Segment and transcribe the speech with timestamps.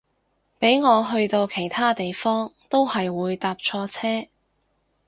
[0.57, 4.29] 俾我去到其他地方都係會搭錯車